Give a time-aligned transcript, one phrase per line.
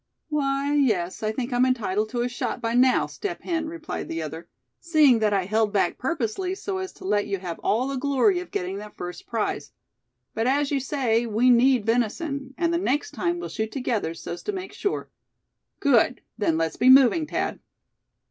[0.29, 4.23] "Why, yes, I think I'm entitled to a shot by now, Step Hen," replied the
[4.23, 7.97] other; "seeing that I held back purposely, so as to let you have all the
[7.99, 9.73] glory of getting that first prize.
[10.33, 14.41] But as you say, we need venison; and the next time we'll shoot together so's
[14.41, 15.11] to make sure."
[15.79, 16.21] "Good!
[16.35, 17.59] Then let's be moving, Thad."